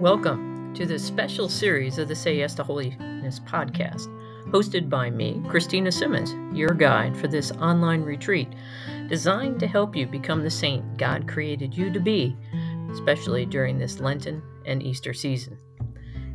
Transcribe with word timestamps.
Welcome 0.00 0.72
to 0.76 0.86
this 0.86 1.04
special 1.04 1.46
series 1.46 1.98
of 1.98 2.08
the 2.08 2.16
Say 2.16 2.38
Yes 2.38 2.54
to 2.54 2.62
Holiness 2.64 3.38
podcast, 3.40 4.06
hosted 4.46 4.88
by 4.88 5.10
me, 5.10 5.42
Christina 5.46 5.92
Simmons, 5.92 6.34
your 6.56 6.70
guide 6.70 7.14
for 7.14 7.28
this 7.28 7.52
online 7.52 8.00
retreat 8.00 8.48
designed 9.10 9.60
to 9.60 9.66
help 9.66 9.94
you 9.94 10.06
become 10.06 10.42
the 10.42 10.48
saint 10.48 10.96
God 10.96 11.28
created 11.28 11.76
you 11.76 11.92
to 11.92 12.00
be, 12.00 12.34
especially 12.90 13.44
during 13.44 13.76
this 13.76 14.00
Lenten 14.00 14.42
and 14.64 14.82
Easter 14.82 15.12
season. 15.12 15.58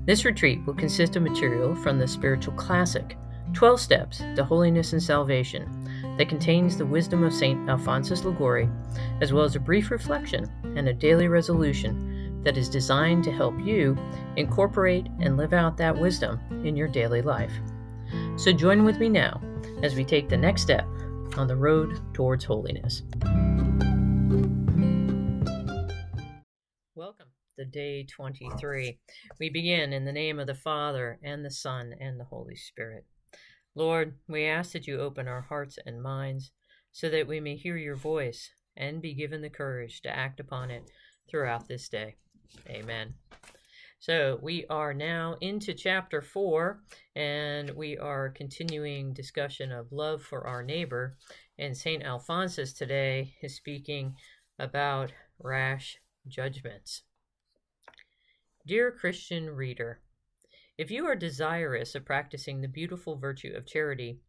This 0.05 0.25
retreat 0.25 0.63
will 0.68 0.75
consist 0.75 1.16
of 1.16 1.23
material 1.23 1.73
from 1.73 1.97
the 1.97 2.07
spiritual 2.07 2.54
classic, 2.54 3.18
12 3.54 3.79
Steps 3.79 4.20
to 4.36 4.43
Holiness 4.43 4.93
and 4.93 5.02
Salvation, 5.02 5.89
that 6.20 6.29
contains 6.29 6.77
the 6.77 6.86
wisdom 6.86 7.23
of 7.23 7.34
St. 7.34 7.68
Alphonsus 7.68 8.25
Liguori, 8.25 8.69
as 9.21 9.33
well 9.33 9.43
as 9.43 9.55
a 9.55 9.60
brief 9.60 9.89
reflection 9.89 10.52
and 10.75 10.88
a 10.88 10.93
daily 10.93 11.27
resolution 11.27 12.04
that 12.45 12.57
is 12.57 12.69
designed 12.69 13.23
to 13.23 13.31
help 13.31 13.59
you 13.59 13.97
incorporate 14.37 15.07
and 15.19 15.35
live 15.35 15.51
out 15.51 15.75
that 15.77 15.97
wisdom 15.99 16.39
in 16.63 16.77
your 16.77 16.87
daily 16.87 17.23
life. 17.23 17.51
So 18.37 18.54
join 18.54 18.85
with 18.85 18.99
me 18.99 19.09
now 19.09 19.41
as 19.81 19.95
we 19.95 20.05
take 20.05 20.29
the 20.29 20.37
next 20.37 20.61
step 20.61 20.85
on 21.37 21.47
the 21.47 21.55
road 21.55 21.99
towards 22.13 22.45
holiness. 22.45 23.01
Welcome 26.93 27.27
to 27.57 27.65
day 27.65 28.04
23. 28.04 28.99
We 29.39 29.49
begin 29.49 29.91
in 29.91 30.05
the 30.05 30.11
name 30.11 30.39
of 30.39 30.46
the 30.46 30.54
Father, 30.54 31.19
and 31.23 31.43
the 31.43 31.51
Son, 31.51 31.93
and 31.99 32.19
the 32.19 32.25
Holy 32.25 32.55
Spirit. 32.55 33.05
Lord, 33.73 34.16
we 34.27 34.45
ask 34.45 34.71
that 34.73 34.85
you 34.85 35.02
open 35.02 35.27
our 35.27 35.41
hearts 35.41 35.80
and 35.83 36.02
minds 36.02 36.52
so 36.91 37.09
that 37.09 37.27
we 37.27 37.39
may 37.39 37.55
hear 37.55 37.75
your 37.75 37.95
voice 37.95 38.52
and 38.77 39.02
be 39.02 39.16
given 39.16 39.41
the 39.41 39.49
courage 39.49 40.02
to 40.02 40.15
act 40.15 40.39
upon 40.39 40.69
it 40.69 40.83
throughout 41.30 41.67
this 41.67 41.89
day. 41.89 42.15
Amen. 42.69 43.13
So 43.99 44.38
we 44.41 44.67
are 44.67 44.93
now 44.93 45.38
into 45.41 45.73
chapter 45.73 46.21
four, 46.21 46.81
and 47.15 47.71
we 47.71 47.97
are 47.97 48.29
continuing 48.29 49.13
discussion 49.13 49.71
of 49.71 49.91
love 49.91 50.21
for 50.21 50.45
our 50.45 50.61
neighbor. 50.61 51.17
And 51.57 51.75
St. 51.75 52.03
Alphonsus 52.03 52.73
today 52.73 53.33
is 53.41 53.55
speaking 53.55 54.15
about 54.59 55.11
rash 55.39 55.97
judgments. 56.27 57.02
Dear 58.67 58.91
Christian 58.91 59.49
reader, 59.49 60.02
if 60.77 60.91
you 60.91 61.05
are 61.05 61.15
desirous 61.15 61.95
of 61.95 62.05
practicing 62.05 62.61
the 62.61 62.67
beautiful 62.67 63.15
virtue 63.15 63.53
of 63.55 63.65
charity, 63.65 64.19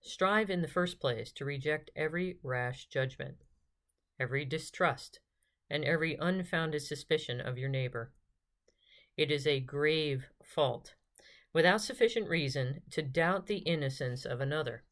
strive 0.00 0.50
in 0.50 0.62
the 0.62 0.68
first 0.68 1.00
place 1.00 1.32
to 1.32 1.44
reject 1.44 1.90
every 1.96 2.38
rash 2.42 2.86
judgment, 2.86 3.36
every 4.20 4.44
distrust, 4.44 5.20
and 5.70 5.84
every 5.84 6.16
unfounded 6.20 6.82
suspicion 6.82 7.40
of 7.40 7.58
your 7.58 7.68
neighbor. 7.68 8.12
It 9.16 9.30
is 9.30 9.46
a 9.46 9.60
grave 9.60 10.26
fault, 10.42 10.94
without 11.52 11.80
sufficient 11.80 12.28
reason, 12.28 12.82
to 12.90 13.02
doubt 13.02 13.46
the 13.46 13.58
innocence 13.58 14.24
of 14.24 14.40
another. 14.40 14.84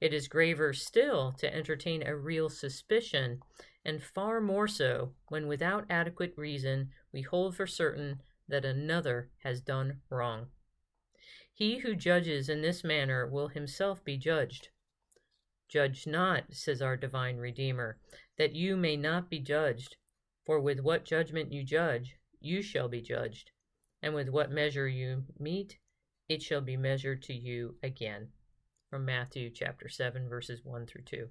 It 0.00 0.12
is 0.12 0.28
graver 0.28 0.72
still 0.72 1.32
to 1.38 1.54
entertain 1.54 2.02
a 2.02 2.16
real 2.16 2.48
suspicion, 2.48 3.40
and 3.84 4.02
far 4.02 4.40
more 4.40 4.68
so 4.68 5.14
when 5.28 5.46
without 5.46 5.86
adequate 5.88 6.34
reason 6.36 6.90
we 7.12 7.22
hold 7.22 7.56
for 7.56 7.66
certain 7.66 8.20
that 8.48 8.64
another 8.64 9.30
has 9.44 9.60
done 9.60 10.00
wrong. 10.10 10.48
He 11.52 11.78
who 11.78 11.94
judges 11.94 12.48
in 12.48 12.62
this 12.62 12.82
manner 12.82 13.26
will 13.26 13.48
himself 13.48 14.02
be 14.04 14.16
judged. 14.16 14.68
Judge 15.68 16.06
not, 16.06 16.44
says 16.50 16.82
our 16.82 16.96
divine 16.96 17.36
Redeemer, 17.36 17.98
that 18.42 18.56
you 18.56 18.76
may 18.76 18.96
not 18.96 19.30
be 19.30 19.38
judged. 19.38 19.94
For 20.44 20.58
with 20.58 20.80
what 20.80 21.04
judgment 21.04 21.52
you 21.52 21.62
judge, 21.62 22.16
you 22.40 22.60
shall 22.60 22.88
be 22.88 23.00
judged, 23.00 23.52
and 24.02 24.16
with 24.16 24.28
what 24.30 24.50
measure 24.50 24.88
you 24.88 25.26
mete, 25.38 25.78
it 26.28 26.42
shall 26.42 26.60
be 26.60 26.76
measured 26.76 27.22
to 27.22 27.32
you 27.32 27.76
again. 27.84 28.30
From 28.90 29.04
Matthew 29.04 29.48
chapter 29.48 29.88
7, 29.88 30.28
verses 30.28 30.58
1 30.64 30.86
through 30.86 31.04
2. 31.04 31.28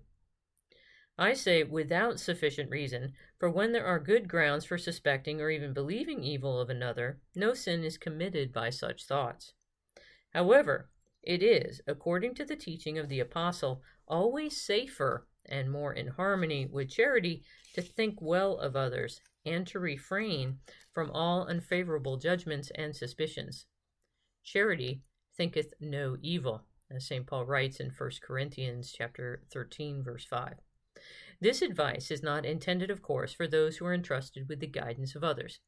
I 1.18 1.34
say 1.34 1.64
without 1.64 2.18
sufficient 2.18 2.70
reason, 2.70 3.12
for 3.38 3.50
when 3.50 3.74
there 3.74 3.86
are 3.86 4.00
good 4.00 4.30
grounds 4.30 4.64
for 4.64 4.78
suspecting 4.78 5.42
or 5.42 5.50
even 5.50 5.74
believing 5.74 6.24
evil 6.24 6.62
of 6.62 6.70
another, 6.70 7.20
no 7.36 7.54
sin 7.54 7.84
is 7.84 7.98
committed 7.98 8.54
by 8.54 8.70
such 8.70 9.06
thoughts. 9.06 9.52
However, 10.30 10.90
it 11.22 11.44
is, 11.44 11.82
according 11.86 12.36
to 12.36 12.46
the 12.46 12.56
teaching 12.56 12.98
of 12.98 13.10
the 13.10 13.20
Apostle, 13.20 13.82
always 14.08 14.56
safer 14.56 15.28
and 15.48 15.72
more 15.72 15.94
in 15.94 16.08
harmony 16.08 16.66
with 16.66 16.90
charity 16.90 17.44
to 17.74 17.82
think 17.82 18.22
well 18.22 18.58
of 18.58 18.76
others 18.76 19.22
and 19.46 19.66
to 19.68 19.80
refrain 19.80 20.60
from 20.94 21.10
all 21.12 21.48
unfavorable 21.48 22.18
judgments 22.18 22.72
and 22.76 22.96
suspicions. 22.96 23.66
Charity 24.44 25.02
thinketh 25.36 25.74
no 25.80 26.18
evil, 26.22 26.64
as 26.90 27.08
St. 27.08 27.26
Paul 27.26 27.46
writes 27.46 27.80
in 27.80 27.90
1 27.90 28.12
Corinthians 28.22 28.94
chapter 28.96 29.42
13 29.52 30.04
verse 30.04 30.26
5. 30.26 30.56
This 31.40 31.62
advice 31.62 32.12
is 32.12 32.22
not 32.22 32.46
intended 32.46 32.92
of 32.92 33.02
course 33.02 33.34
for 33.34 33.48
those 33.48 33.78
who 33.78 33.86
are 33.86 33.94
entrusted 33.94 34.48
with 34.48 34.60
the 34.60 34.68
guidance 34.68 35.16
of 35.16 35.24
others 35.24 35.60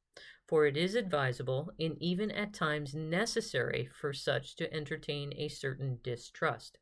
for 0.47 0.65
it 0.65 0.77
is 0.77 0.95
advisable 0.95 1.71
and 1.79 1.97
even 2.01 2.29
at 2.31 2.53
times 2.53 2.93
necessary 2.93 3.89
for 3.99 4.13
such 4.13 4.55
to 4.57 4.71
entertain 4.73 5.33
a 5.35 5.47
certain 5.47 5.99
distrust. 6.03 6.77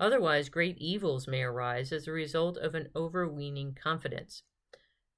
Otherwise, 0.00 0.48
great 0.48 0.78
evils 0.78 1.28
may 1.28 1.42
arise 1.42 1.92
as 1.92 2.06
a 2.06 2.12
result 2.12 2.56
of 2.56 2.74
an 2.74 2.88
overweening 2.96 3.74
confidence. 3.74 4.42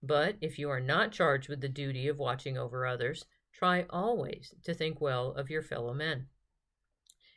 But 0.02 0.36
if 0.40 0.58
you 0.58 0.68
are 0.68 0.80
not 0.80 1.12
charged 1.12 1.48
with 1.48 1.60
the 1.60 1.68
duty 1.68 2.08
of 2.08 2.18
watching 2.18 2.58
over 2.58 2.86
others, 2.86 3.24
try 3.52 3.86
always 3.88 4.54
to 4.64 4.74
think 4.74 5.00
well 5.00 5.32
of 5.32 5.48
your 5.48 5.62
fellow 5.62 5.94
men. 5.94 6.28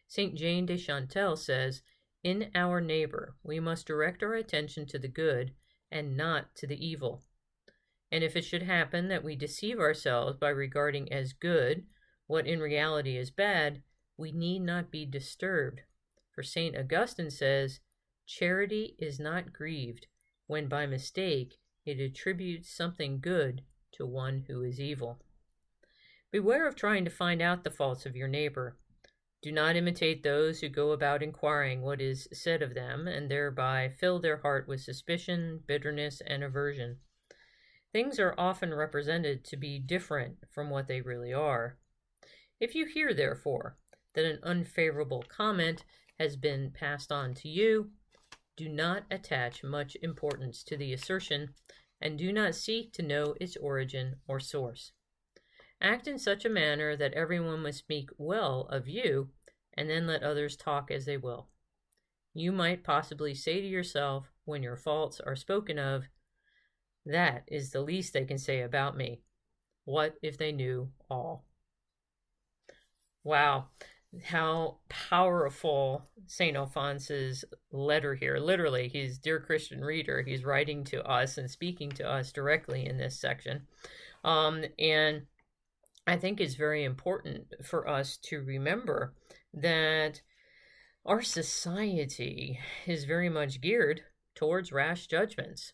St. 0.07 0.35
Jane 0.35 0.65
de 0.65 0.77
Chantal 0.77 1.35
says, 1.35 1.81
In 2.23 2.51
our 2.55 2.81
neighbor, 2.81 3.35
we 3.43 3.59
must 3.59 3.87
direct 3.87 4.23
our 4.23 4.33
attention 4.33 4.85
to 4.87 4.99
the 4.99 5.07
good 5.07 5.53
and 5.91 6.17
not 6.17 6.55
to 6.55 6.67
the 6.67 6.85
evil. 6.85 7.23
And 8.11 8.23
if 8.23 8.35
it 8.35 8.45
should 8.45 8.63
happen 8.63 9.09
that 9.09 9.23
we 9.23 9.35
deceive 9.35 9.79
ourselves 9.79 10.37
by 10.37 10.49
regarding 10.49 11.11
as 11.11 11.33
good 11.33 11.85
what 12.25 12.47
in 12.47 12.59
reality 12.59 13.17
is 13.17 13.31
bad, 13.31 13.81
we 14.17 14.31
need 14.31 14.59
not 14.59 14.91
be 14.91 15.05
disturbed. 15.05 15.81
For 16.37 16.43
St. 16.43 16.77
Augustine 16.77 17.31
says, 17.31 17.79
Charity 18.27 18.95
is 18.99 19.19
not 19.19 19.51
grieved 19.53 20.05
when 20.45 20.67
by 20.67 20.85
mistake 20.85 21.55
it 21.83 21.99
attributes 21.99 22.69
something 22.69 23.19
good 23.19 23.63
to 23.93 24.05
one 24.05 24.45
who 24.47 24.61
is 24.61 24.79
evil. 24.79 25.19
Beware 26.29 26.67
of 26.67 26.75
trying 26.75 27.05
to 27.05 27.09
find 27.09 27.41
out 27.41 27.63
the 27.63 27.71
faults 27.71 28.05
of 28.05 28.15
your 28.15 28.27
neighbor. 28.27 28.77
Do 29.41 29.51
not 29.51 29.75
imitate 29.75 30.21
those 30.21 30.59
who 30.61 30.69
go 30.69 30.91
about 30.91 31.23
inquiring 31.23 31.81
what 31.81 32.01
is 32.01 32.27
said 32.31 32.61
of 32.61 32.75
them, 32.75 33.07
and 33.07 33.31
thereby 33.31 33.89
fill 33.89 34.19
their 34.19 34.37
heart 34.37 34.67
with 34.67 34.81
suspicion, 34.81 35.63
bitterness, 35.65 36.21
and 36.21 36.43
aversion. 36.43 36.99
Things 37.91 38.19
are 38.19 38.35
often 38.37 38.75
represented 38.75 39.43
to 39.45 39.57
be 39.57 39.79
different 39.79 40.37
from 40.53 40.69
what 40.69 40.87
they 40.87 41.01
really 41.01 41.33
are. 41.33 41.79
If 42.59 42.75
you 42.75 42.85
hear, 42.85 43.11
therefore, 43.11 43.79
that 44.13 44.25
an 44.25 44.37
unfavorable 44.43 45.23
comment 45.27 45.83
has 46.19 46.35
been 46.35 46.71
passed 46.71 47.11
on 47.11 47.33
to 47.35 47.49
you, 47.49 47.91
do 48.55 48.67
not 48.67 49.03
attach 49.11 49.63
much 49.63 49.95
importance 50.01 50.63
to 50.63 50.75
the 50.75 50.93
assertion 50.93 51.53
and 52.01 52.17
do 52.17 52.31
not 52.31 52.55
seek 52.55 52.91
to 52.93 53.01
know 53.01 53.35
its 53.39 53.55
origin 53.57 54.15
or 54.27 54.39
source. 54.39 54.91
Act 55.81 56.07
in 56.07 56.17
such 56.17 56.43
a 56.43 56.49
manner 56.49 56.95
that 56.95 57.13
everyone 57.13 57.61
must 57.61 57.79
speak 57.79 58.09
well 58.17 58.67
of 58.71 58.87
you, 58.87 59.29
and 59.75 59.89
then 59.89 60.07
let 60.07 60.23
others 60.23 60.55
talk 60.55 60.89
as 60.89 61.05
they 61.05 61.17
will. 61.17 61.49
You 62.33 62.51
might 62.51 62.83
possibly 62.83 63.35
say 63.35 63.61
to 63.61 63.67
yourself, 63.67 64.31
when 64.45 64.63
your 64.63 64.75
faults 64.75 65.19
are 65.19 65.35
spoken 65.35 65.77
of, 65.77 66.05
that 67.05 67.43
is 67.47 67.71
the 67.71 67.81
least 67.81 68.13
they 68.13 68.25
can 68.25 68.37
say 68.37 68.61
about 68.61 68.97
me. 68.97 69.21
What 69.85 70.15
if 70.21 70.37
they 70.37 70.51
knew 70.51 70.89
all? 71.09 71.45
Wow, 73.23 73.67
how 74.23 74.77
powerful 74.89 76.07
St. 76.25 76.55
Alphonsus' 76.55 77.43
letter 77.71 78.15
here. 78.15 78.39
Literally, 78.39 78.87
he's 78.87 79.17
dear 79.17 79.39
Christian 79.39 79.81
reader. 79.81 80.21
He's 80.21 80.45
writing 80.45 80.83
to 80.85 81.03
us 81.03 81.37
and 81.37 81.49
speaking 81.49 81.91
to 81.91 82.09
us 82.09 82.31
directly 82.31 82.85
in 82.85 82.97
this 82.97 83.19
section. 83.19 83.67
Um, 84.23 84.65
and 84.79 85.23
I 86.05 86.15
think 86.15 86.39
it's 86.39 86.55
very 86.55 86.83
important 86.83 87.53
for 87.63 87.87
us 87.87 88.17
to 88.23 88.41
remember 88.41 89.13
that 89.53 90.21
our 91.05 91.21
society 91.21 92.59
is 92.85 93.05
very 93.05 93.29
much 93.29 93.61
geared 93.61 94.01
towards 94.35 94.71
rash 94.71 95.07
judgments. 95.07 95.73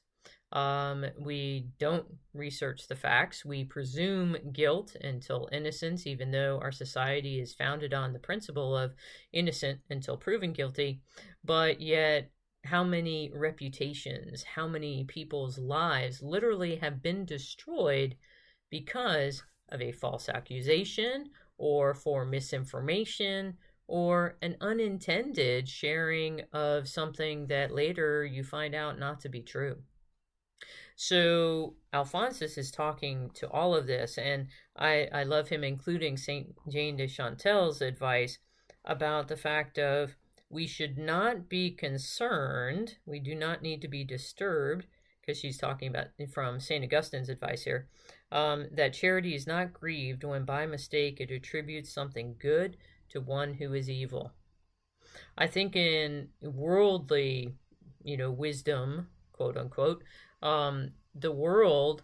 Um, 0.54 1.04
we 1.20 1.66
don't 1.80 2.06
research 2.36 2.88
the 2.88 2.96
facts. 2.96 3.44
We 3.44 3.64
presume 3.64 4.38
guilt 4.54 4.96
until 5.02 5.50
innocence, 5.52 6.06
even 6.06 6.30
though 6.30 6.60
our 6.62 6.72
society 6.72 7.42
is 7.42 7.56
founded 7.56 7.94
on 7.94 8.14
the 8.14 8.20
principle 8.20 8.78
of 8.78 8.94
innocent 9.34 9.80
until 9.90 10.16
proven 10.16 10.54
guilty. 10.54 11.02
But 11.44 11.82
yet, 11.82 12.30
how 12.66 12.84
many 12.84 13.32
reputations, 13.34 14.44
how 14.44 14.68
many 14.68 15.06
people's 15.06 15.58
lives 15.58 16.22
literally 16.22 16.76
have 16.78 17.02
been 17.02 17.26
destroyed 17.26 18.16
because 18.70 19.44
of 19.70 19.82
a 19.82 19.92
false 19.92 20.30
accusation 20.30 21.32
or 21.58 21.96
for 21.96 22.26
misinformation 22.26 23.58
or 23.88 24.38
an 24.44 24.56
unintended 24.62 25.68
sharing 25.68 26.42
of 26.54 26.88
something 26.88 27.48
that 27.48 27.74
later 27.74 28.24
you 28.24 28.44
find 28.44 28.76
out 28.76 29.00
not 29.00 29.20
to 29.20 29.30
be 29.30 29.42
true. 29.42 29.78
So 30.96 31.76
Alphonsus 31.92 32.58
is 32.58 32.72
talking 32.72 33.32
to 33.36 33.50
all 33.50 33.76
of 33.76 33.88
this, 33.88 34.18
and 34.18 34.48
I, 34.78 35.08
I 35.12 35.24
love 35.24 35.50
him 35.50 35.64
including 35.64 36.18
Saint 36.18 36.54
Jane 36.70 36.98
de 36.98 37.08
Chantal's 37.08 37.82
advice 37.82 38.38
about 38.86 39.28
the 39.28 39.38
fact 39.38 39.80
of 39.80 40.16
we 40.50 40.68
should 40.68 40.98
not 40.98 41.50
be 41.50 41.72
concerned, 41.72 42.98
we 43.06 43.20
do 43.20 43.34
not 43.34 43.62
need 43.62 43.82
to 43.82 43.88
be 43.88 44.04
disturbed, 44.04 44.86
because 45.20 45.40
she's 45.40 45.58
talking 45.58 45.88
about 45.88 46.08
from 46.32 46.60
St. 46.60 46.84
Augustine's 46.84 47.30
advice 47.30 47.64
here, 47.64 47.88
um, 48.32 48.68
that 48.72 48.94
charity 48.94 49.34
is 49.34 49.48
not 49.48 49.74
grieved 49.74 50.24
when 50.24 50.44
by 50.44 50.66
mistake 50.66 51.20
it 51.20 51.32
attributes 51.32 51.94
something 51.94 52.36
good 52.40 52.78
to 53.10 53.22
one 53.22 53.54
who 53.54 53.74
is 53.74 53.90
evil. 53.90 54.34
I 55.38 55.48
think 55.48 55.76
in 55.76 56.30
worldly, 56.42 57.56
you 58.04 58.18
know, 58.18 58.32
wisdom, 58.32 59.08
quote 59.32 59.58
unquote, 59.58 60.04
um, 60.44 60.92
the 61.16 61.32
world, 61.32 62.04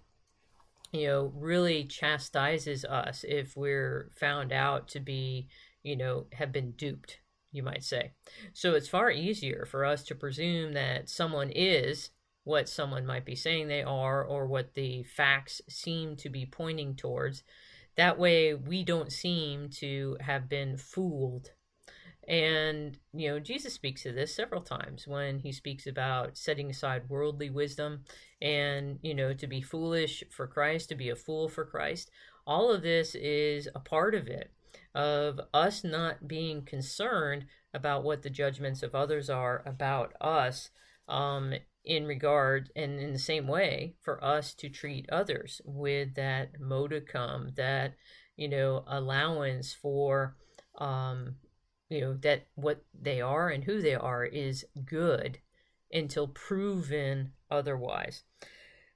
you 0.92 1.08
know, 1.08 1.32
really 1.36 1.84
chastises 1.84 2.86
us 2.86 3.24
if 3.28 3.56
we're 3.56 4.10
found 4.20 4.52
out 4.52 4.88
to 4.90 5.00
be, 5.00 5.48
you 5.84 5.96
know, 5.96 6.26
have 6.34 6.52
been 6.52 6.72
duped, 6.72 7.20
you 7.52 7.62
might 7.62 7.84
say. 7.84 8.14
So 8.54 8.74
it's 8.74 8.88
far 8.88 9.12
easier 9.12 9.68
for 9.70 9.86
us 9.86 10.04
to 10.06 10.16
presume 10.16 10.74
that 10.74 11.10
someone 11.10 11.52
is 11.52 12.10
what 12.46 12.70
someone 12.70 13.06
might 13.06 13.26
be 13.26 13.36
saying 13.36 13.68
they 13.68 13.84
are 13.84 14.24
or 14.24 14.48
what 14.48 14.74
the 14.74 15.04
facts 15.04 15.62
seem 15.70 16.16
to 16.16 16.30
be 16.30 16.46
pointing 16.46 16.96
towards. 16.96 17.44
That 17.98 18.18
way, 18.18 18.54
we 18.54 18.84
don't 18.84 19.12
seem 19.12 19.70
to 19.80 20.18
have 20.22 20.48
been 20.48 20.78
fooled 20.78 21.52
and, 22.30 22.96
you 23.12 23.28
know, 23.28 23.40
Jesus 23.40 23.74
speaks 23.74 24.04
to 24.04 24.12
this 24.12 24.36
several 24.36 24.62
times 24.62 25.08
when 25.08 25.40
he 25.40 25.52
speaks 25.52 25.88
about 25.88 26.38
setting 26.38 26.70
aside 26.70 27.10
worldly 27.10 27.50
wisdom 27.50 28.04
and, 28.40 29.00
you 29.02 29.16
know, 29.16 29.34
to 29.34 29.48
be 29.48 29.62
foolish 29.62 30.24
for 30.30 30.46
Christ, 30.46 30.90
to 30.90 30.96
be 30.96 31.10
a 31.10 31.16
fool 31.16 31.50
for 31.50 31.66
Christ. 31.66 32.12
All 32.46 32.72
of 32.72 32.84
this 32.84 33.16
is 33.16 33.68
a 33.74 33.80
part 33.80 34.14
of 34.14 34.28
it, 34.28 34.52
of 34.94 35.40
us 35.56 35.84
not 35.84 36.28
being 36.28 36.64
concerned 36.64 37.48
about 37.74 38.04
what 38.04 38.22
the 38.22 38.30
judgments 38.30 38.84
of 38.84 38.94
others 38.94 39.28
are 39.32 39.64
about 39.66 40.14
us 40.22 40.70
um, 41.08 41.56
in 41.84 42.06
regard 42.06 42.70
and 42.76 43.00
in 43.00 43.12
the 43.12 43.20
same 43.20 43.48
way 43.48 43.96
for 44.02 44.24
us 44.24 44.54
to 44.54 44.70
treat 44.70 45.10
others 45.10 45.62
with 45.66 46.14
that 46.14 46.60
modicum, 46.60 47.54
that, 47.58 47.96
you 48.36 48.48
know, 48.48 48.84
allowance 48.86 49.74
for 49.74 50.36
um, 50.78 51.36
you 51.90 52.02
know 52.02 52.14
that 52.22 52.48
what 52.56 52.84
they 53.00 53.22
are 53.22 53.50
and 53.50 53.64
who 53.64 53.82
they 53.82 53.96
are 53.96 54.26
is 54.26 54.66
good 54.86 55.40
until 55.92 56.28
proven 56.28 57.32
otherwise. 57.50 58.24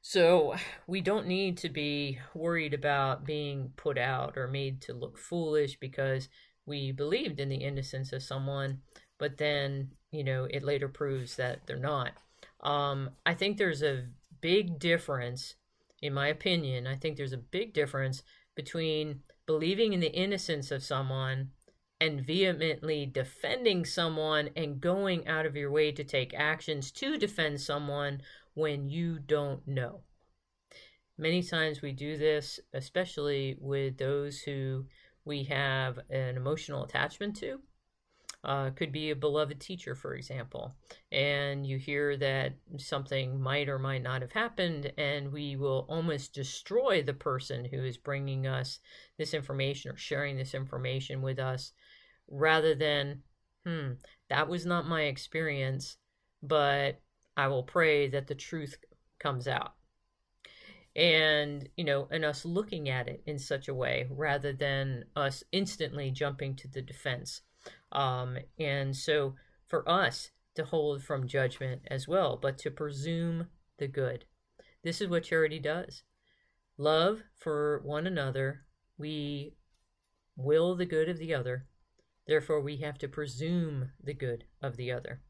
So 0.01 0.55
we 0.85 1.01
don't 1.01 1.27
need 1.27 1.57
to 1.59 1.69
be 1.69 2.19
worried 2.33 2.73
about 2.73 3.25
being 3.25 3.71
put 3.77 3.97
out 3.97 4.37
or 4.37 4.47
made 4.47 4.81
to 4.81 4.93
look 4.93 5.17
foolish 5.17 5.79
because 5.79 6.27
we 6.65 6.91
believed 6.91 7.39
in 7.39 7.49
the 7.49 7.55
innocence 7.57 8.11
of 8.13 8.21
someone 8.21 8.81
but 9.23 9.37
then 9.37 9.89
you 10.11 10.23
know 10.23 10.45
it 10.49 10.63
later 10.63 10.89
proves 10.89 11.37
that 11.37 11.65
they're 11.65 11.77
not. 11.77 12.11
Um, 12.61 13.11
i 13.25 13.33
think 13.33 13.57
there's 13.57 13.81
a 13.81 14.07
big 14.41 14.79
difference 14.79 15.55
in 16.01 16.13
my 16.13 16.27
opinion 16.27 16.87
i 16.87 16.95
think 16.95 17.15
there's 17.15 17.33
a 17.33 17.49
big 17.57 17.73
difference 17.73 18.23
between 18.55 19.21
believing 19.45 19.93
in 19.93 19.99
the 19.99 20.13
innocence 20.13 20.71
of 20.71 20.83
someone 20.83 21.51
and 22.03 22.19
vehemently 22.19 23.05
defending 23.05 23.85
someone 23.85 24.49
and 24.57 24.81
going 24.81 25.25
out 25.25 25.45
of 25.45 25.55
your 25.55 25.71
way 25.71 25.89
to 25.89 26.03
take 26.03 26.33
actions 26.33 26.91
to 26.91 27.17
defend 27.17 27.61
someone 27.61 28.21
when 28.55 28.89
you 28.89 29.17
don't 29.19 29.65
know. 29.65 30.01
Many 31.17 31.41
times 31.41 31.81
we 31.81 31.93
do 31.93 32.17
this, 32.17 32.59
especially 32.73 33.55
with 33.57 33.97
those 33.97 34.39
who 34.39 34.85
we 35.23 35.43
have 35.45 35.97
an 36.09 36.35
emotional 36.35 36.83
attachment 36.83 37.37
to. 37.37 37.61
Uh, 38.43 38.69
could 38.71 38.91
be 38.91 39.09
a 39.09 39.15
beloved 39.15 39.61
teacher, 39.61 39.95
for 39.95 40.15
example, 40.15 40.75
and 41.13 41.65
you 41.65 41.77
hear 41.77 42.17
that 42.17 42.51
something 42.75 43.39
might 43.39 43.69
or 43.69 43.79
might 43.79 44.03
not 44.03 44.21
have 44.21 44.33
happened, 44.33 44.91
and 44.97 45.31
we 45.31 45.55
will 45.55 45.85
almost 45.87 46.33
destroy 46.33 47.01
the 47.01 47.13
person 47.13 47.63
who 47.63 47.81
is 47.81 47.95
bringing 47.95 48.45
us 48.45 48.81
this 49.17 49.33
information 49.33 49.91
or 49.91 49.95
sharing 49.95 50.35
this 50.35 50.53
information 50.53 51.21
with 51.21 51.39
us 51.39 51.71
rather 52.29 52.75
than, 52.75 53.23
hmm, 53.65 53.93
that 54.29 54.47
was 54.47 54.65
not 54.65 54.87
my 54.87 55.03
experience, 55.03 55.97
but 56.41 57.01
I 57.37 57.47
will 57.47 57.63
pray 57.63 58.07
that 58.09 58.27
the 58.27 58.35
truth 58.35 58.77
comes 59.19 59.47
out. 59.47 59.73
And, 60.95 61.69
you 61.75 61.83
know, 61.83 62.07
and 62.11 62.23
us 62.23 62.45
looking 62.45 62.87
at 62.89 63.07
it 63.07 63.23
in 63.25 63.39
such 63.39 63.67
a 63.67 63.73
way 63.73 64.07
rather 64.11 64.53
than 64.53 65.05
us 65.15 65.43
instantly 65.51 66.11
jumping 66.11 66.55
to 66.57 66.67
the 66.67 66.81
defense. 66.81 67.41
Um, 67.91 68.37
and 68.59 68.95
so 68.95 69.35
for 69.65 69.87
us 69.89 70.29
to 70.55 70.65
hold 70.65 71.03
from 71.03 71.27
judgment 71.27 71.81
as 71.87 72.07
well, 72.07 72.37
but 72.39 72.59
to 72.59 72.69
presume 72.69 73.47
the 73.79 73.87
good. 73.87 74.25
This 74.83 75.01
is 75.01 75.07
what 75.07 75.23
charity 75.23 75.59
does. 75.59 76.03
Love 76.77 77.23
for 77.39 77.81
one 77.83 78.05
another. 78.05 78.61
We 78.97 79.55
will 80.35 80.75
the 80.75 80.85
good 80.85 81.09
of 81.09 81.17
the 81.17 81.33
other 81.33 81.65
Therefore, 82.27 82.61
we 82.61 82.77
have 82.77 82.97
to 82.99 83.07
presume 83.07 83.91
the 84.03 84.13
good 84.13 84.45
of 84.61 84.77
the 84.77 84.91
other 84.91 85.21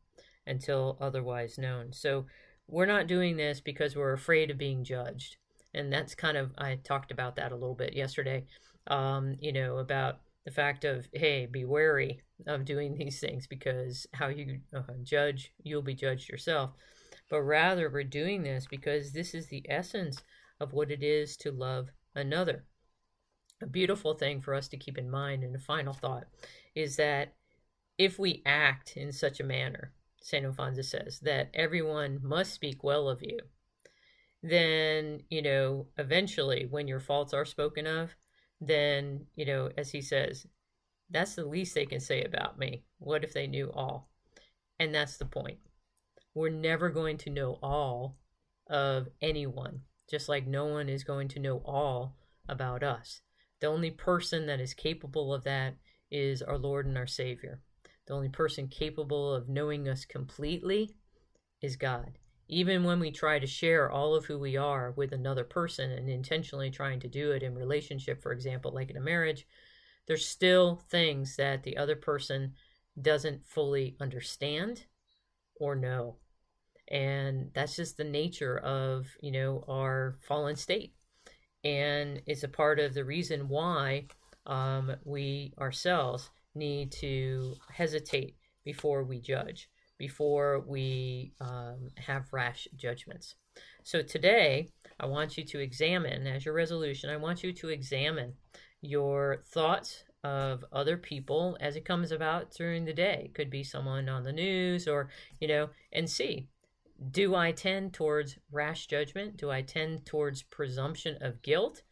until 0.45 0.97
otherwise 0.99 1.57
known. 1.57 1.93
So, 1.93 2.25
we're 2.67 2.85
not 2.85 3.07
doing 3.07 3.35
this 3.35 3.59
because 3.59 3.95
we're 3.95 4.13
afraid 4.13 4.49
of 4.49 4.57
being 4.57 4.83
judged. 4.83 5.37
And 5.73 5.91
that's 5.91 6.15
kind 6.15 6.37
of, 6.37 6.51
I 6.57 6.75
talked 6.75 7.11
about 7.11 7.35
that 7.35 7.51
a 7.51 7.55
little 7.55 7.75
bit 7.75 7.93
yesterday, 7.93 8.45
um, 8.87 9.35
you 9.39 9.51
know, 9.51 9.77
about 9.77 10.19
the 10.45 10.51
fact 10.51 10.85
of, 10.85 11.07
hey, 11.13 11.45
be 11.45 11.65
wary 11.65 12.21
of 12.47 12.65
doing 12.65 12.93
these 12.97 13.19
things 13.19 13.47
because 13.47 14.07
how 14.13 14.27
you 14.27 14.59
uh, 14.75 14.81
judge, 15.03 15.51
you'll 15.63 15.81
be 15.81 15.95
judged 15.95 16.29
yourself. 16.29 16.71
But 17.29 17.41
rather, 17.41 17.89
we're 17.89 18.03
doing 18.03 18.43
this 18.43 18.67
because 18.69 19.11
this 19.11 19.33
is 19.33 19.47
the 19.47 19.65
essence 19.69 20.21
of 20.59 20.73
what 20.73 20.91
it 20.91 21.03
is 21.03 21.35
to 21.37 21.51
love 21.51 21.89
another. 22.15 22.65
A 23.61 23.67
beautiful 23.67 24.13
thing 24.13 24.41
for 24.41 24.53
us 24.53 24.67
to 24.69 24.77
keep 24.77 24.97
in 24.97 25.09
mind, 25.09 25.43
and 25.43 25.55
a 25.55 25.59
final 25.59 25.93
thought 25.93 26.25
is 26.75 26.95
that 26.97 27.33
if 27.97 28.19
we 28.19 28.41
act 28.45 28.97
in 28.97 29.11
such 29.11 29.39
a 29.39 29.45
manner, 29.45 29.93
St. 30.21 30.45
Alphonsus 30.45 30.89
says, 30.89 31.19
that 31.21 31.49
everyone 31.53 32.19
must 32.23 32.53
speak 32.53 32.83
well 32.83 33.07
of 33.07 33.21
you, 33.21 33.39
then, 34.41 35.21
you 35.29 35.41
know, 35.41 35.87
eventually 35.97 36.65
when 36.69 36.87
your 36.87 36.99
faults 36.99 37.33
are 37.33 37.45
spoken 37.45 37.87
of, 37.87 38.15
then, 38.59 39.25
you 39.35 39.45
know, 39.45 39.69
as 39.77 39.91
he 39.91 40.01
says, 40.01 40.47
that's 41.09 41.35
the 41.35 41.45
least 41.45 41.75
they 41.75 41.85
can 41.85 41.99
say 41.99 42.23
about 42.23 42.57
me. 42.57 42.83
What 42.97 43.23
if 43.23 43.33
they 43.33 43.47
knew 43.47 43.71
all? 43.71 44.09
And 44.79 44.93
that's 44.93 45.17
the 45.17 45.25
point. 45.25 45.59
We're 46.33 46.49
never 46.49 46.89
going 46.89 47.17
to 47.19 47.29
know 47.29 47.59
all 47.61 48.17
of 48.67 49.07
anyone, 49.21 49.81
just 50.09 50.27
like 50.27 50.47
no 50.47 50.65
one 50.65 50.89
is 50.89 51.03
going 51.03 51.27
to 51.29 51.39
know 51.39 51.61
all 51.65 52.17
about 52.49 52.83
us. 52.83 53.21
The 53.63 53.69
only 53.69 53.91
person 53.91 54.45
that 54.47 54.59
is 54.59 54.73
capable 54.73 55.33
of 55.33 55.45
that 55.45 55.75
is 56.11 56.41
our 56.41 56.57
Lord 56.57 56.85
and 56.85 56.97
our 56.97 57.07
Savior. 57.07 57.61
The 58.07 58.13
only 58.13 58.27
person 58.27 58.67
capable 58.67 59.33
of 59.33 59.47
knowing 59.47 59.87
us 59.87 60.03
completely 60.03 60.97
is 61.61 61.77
God. 61.77 62.17
Even 62.49 62.83
when 62.83 62.99
we 62.99 63.09
try 63.09 63.39
to 63.39 63.47
share 63.47 63.89
all 63.89 64.15
of 64.15 64.25
who 64.25 64.37
we 64.37 64.57
are 64.57 64.91
with 64.97 65.13
another 65.13 65.45
person 65.45 65.91
and 65.91 66.09
intentionally 66.09 66.71
trying 66.71 66.99
to 66.99 67.07
do 67.07 67.31
it 67.31 67.41
in 67.41 67.55
relationship, 67.55 68.21
for 68.21 68.33
example, 68.33 68.73
like 68.73 68.89
in 68.89 68.97
a 68.97 68.99
marriage, 68.99 69.47
there's 70.09 70.27
still 70.27 70.81
things 70.89 71.37
that 71.37 71.63
the 71.63 71.77
other 71.77 71.95
person 71.95 72.55
doesn't 73.01 73.47
fully 73.47 73.95
understand 74.01 74.87
or 75.55 75.73
know. 75.73 76.17
And 76.91 77.51
that's 77.55 77.77
just 77.77 77.95
the 77.95 78.03
nature 78.03 78.57
of, 78.57 79.07
you 79.21 79.31
know, 79.31 79.63
our 79.69 80.17
fallen 80.27 80.57
state. 80.57 80.95
And 81.63 82.21
it's 82.25 82.43
a 82.43 82.49
part 82.49 82.79
of 82.79 82.93
the 82.93 83.05
reason 83.05 83.47
why 83.47 84.07
um, 84.45 84.95
we 85.05 85.53
ourselves 85.59 86.29
need 86.55 86.91
to 86.91 87.55
hesitate 87.71 88.35
before 88.63 89.03
we 89.03 89.19
judge, 89.19 89.69
before 89.97 90.63
we 90.67 91.33
um, 91.39 91.89
have 91.97 92.31
rash 92.31 92.67
judgments. 92.75 93.35
So 93.83 94.01
today, 94.01 94.69
I 94.99 95.05
want 95.05 95.37
you 95.37 95.43
to 95.45 95.59
examine, 95.59 96.27
as 96.27 96.45
your 96.45 96.53
resolution, 96.53 97.09
I 97.09 97.17
want 97.17 97.43
you 97.43 97.53
to 97.53 97.69
examine 97.69 98.33
your 98.81 99.43
thoughts 99.47 100.03
of 100.23 100.63
other 100.71 100.97
people 100.97 101.57
as 101.59 101.75
it 101.75 101.85
comes 101.85 102.11
about 102.11 102.51
during 102.51 102.85
the 102.85 102.93
day. 102.93 103.23
It 103.25 103.33
could 103.33 103.49
be 103.49 103.63
someone 103.63 104.07
on 104.07 104.23
the 104.23 104.31
news 104.31 104.87
or, 104.87 105.09
you 105.39 105.47
know, 105.47 105.69
and 105.91 106.09
see 106.09 106.47
do 107.11 107.35
I 107.35 107.51
tend 107.51 107.93
towards 107.93 108.37
rash 108.51 108.87
judgment? 108.87 109.37
Do 109.37 109.51
I 109.51 109.61
tend 109.61 110.05
towards 110.05 110.43
presumption 110.43 111.17
of 111.21 111.41
guilt? 111.41 111.83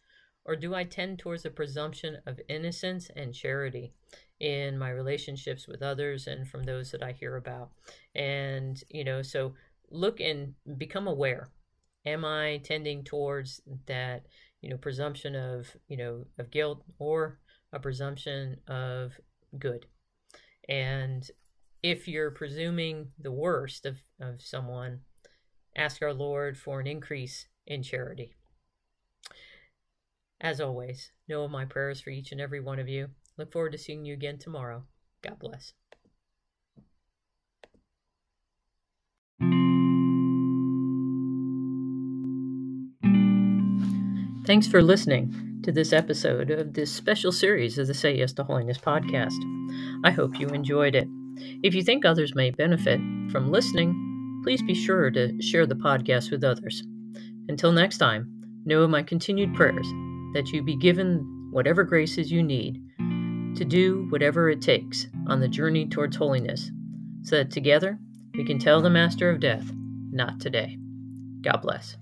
Or 0.45 0.55
do 0.55 0.73
I 0.73 0.83
tend 0.83 1.19
towards 1.19 1.45
a 1.45 1.51
presumption 1.51 2.17
of 2.25 2.39
innocence 2.49 3.09
and 3.15 3.33
charity 3.33 3.93
in 4.39 4.77
my 4.77 4.89
relationships 4.89 5.67
with 5.67 5.83
others 5.83 6.25
and 6.25 6.47
from 6.47 6.63
those 6.63 6.91
that 6.91 7.03
I 7.03 7.11
hear 7.11 7.35
about? 7.35 7.71
And, 8.15 8.81
you 8.89 9.03
know, 9.03 9.21
so 9.21 9.53
look 9.89 10.19
and 10.19 10.55
become 10.77 11.07
aware. 11.07 11.49
Am 12.05 12.25
I 12.25 12.61
tending 12.63 13.03
towards 13.03 13.61
that, 13.85 14.25
you 14.61 14.69
know, 14.69 14.77
presumption 14.77 15.35
of, 15.35 15.75
you 15.87 15.97
know, 15.97 16.25
of 16.39 16.49
guilt 16.49 16.83
or 16.97 17.39
a 17.71 17.79
presumption 17.79 18.57
of 18.67 19.13
good? 19.59 19.85
And 20.67 21.29
if 21.83 22.07
you're 22.07 22.31
presuming 22.31 23.11
the 23.17 23.31
worst 23.31 23.85
of, 23.85 23.99
of 24.19 24.41
someone, 24.41 24.99
ask 25.75 26.01
our 26.01 26.13
Lord 26.13 26.57
for 26.57 26.79
an 26.79 26.87
increase 26.87 27.47
in 27.65 27.83
charity. 27.83 28.35
As 30.39 30.59
always, 30.59 31.11
know 31.27 31.43
of 31.43 31.51
my 31.51 31.65
prayers 31.65 32.01
for 32.01 32.09
each 32.09 32.31
and 32.31 32.41
every 32.41 32.59
one 32.59 32.79
of 32.79 32.89
you. 32.89 33.09
Look 33.37 33.51
forward 33.51 33.71
to 33.71 33.77
seeing 33.77 34.05
you 34.05 34.13
again 34.13 34.37
tomorrow. 34.37 34.83
God 35.21 35.39
bless. 35.39 35.73
Thanks 44.45 44.67
for 44.67 44.81
listening 44.81 45.61
to 45.63 45.71
this 45.71 45.93
episode 45.93 46.49
of 46.49 46.73
this 46.73 46.91
special 46.91 47.31
series 47.31 47.77
of 47.77 47.87
the 47.87 47.93
Say 47.93 48.17
Yes 48.17 48.33
to 48.33 48.43
Holiness 48.43 48.79
podcast. 48.79 49.37
I 50.03 50.11
hope 50.11 50.39
you 50.39 50.47
enjoyed 50.49 50.95
it. 50.95 51.07
If 51.63 51.73
you 51.73 51.83
think 51.83 52.05
others 52.05 52.35
may 52.35 52.51
benefit 52.51 52.99
from 53.31 53.51
listening, 53.51 54.41
please 54.43 54.61
be 54.61 54.73
sure 54.73 55.11
to 55.11 55.41
share 55.41 55.65
the 55.65 55.75
podcast 55.75 56.31
with 56.31 56.43
others. 56.43 56.83
Until 57.47 57.71
next 57.71 57.97
time, 57.97 58.31
know 58.65 58.87
my 58.87 59.03
continued 59.03 59.53
prayers 59.53 59.87
that 60.33 60.49
you 60.51 60.63
be 60.63 60.75
given 60.75 61.49
whatever 61.51 61.83
graces 61.83 62.31
you 62.31 62.43
need 62.43 62.81
to 63.55 63.65
do 63.65 64.07
whatever 64.09 64.49
it 64.49 64.61
takes 64.61 65.07
on 65.27 65.39
the 65.39 65.47
journey 65.47 65.85
towards 65.87 66.15
holiness, 66.15 66.71
so 67.23 67.37
that 67.37 67.51
together 67.51 67.99
we 68.33 68.45
can 68.45 68.59
tell 68.59 68.81
the 68.81 68.89
Master 68.89 69.29
of 69.29 69.39
Death, 69.39 69.71
not 70.11 70.39
today. 70.39 70.77
God 71.41 71.61
bless. 71.61 71.97